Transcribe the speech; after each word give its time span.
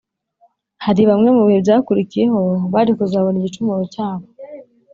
hari 0.85 1.01
bamwe 1.09 1.29
mu 1.35 1.41
bihe 1.47 1.59
byakurikiyeho 1.65 2.39
bari 2.73 2.91
kuzabona 2.97 3.37
igicumuro 3.37 3.83
cyabo, 3.93 4.25